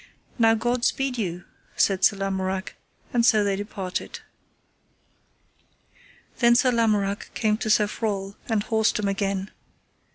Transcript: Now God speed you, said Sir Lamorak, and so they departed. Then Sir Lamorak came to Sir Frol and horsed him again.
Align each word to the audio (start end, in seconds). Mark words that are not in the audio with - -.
Now 0.39 0.55
God 0.55 0.83
speed 0.83 1.19
you, 1.19 1.43
said 1.75 2.03
Sir 2.03 2.17
Lamorak, 2.17 2.73
and 3.13 3.23
so 3.23 3.43
they 3.43 3.55
departed. 3.55 4.21
Then 6.39 6.55
Sir 6.55 6.71
Lamorak 6.71 7.31
came 7.35 7.55
to 7.57 7.69
Sir 7.69 7.85
Frol 7.85 8.35
and 8.49 8.63
horsed 8.63 8.97
him 8.97 9.07
again. 9.07 9.51